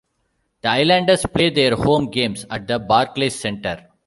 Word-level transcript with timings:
The 0.63 0.67
Islanders 0.69 1.27
play 1.27 1.51
their 1.51 1.75
home 1.75 2.09
games 2.09 2.43
at 2.49 2.65
the 2.65 2.79
Barclays 2.79 3.39
Center. 3.39 3.87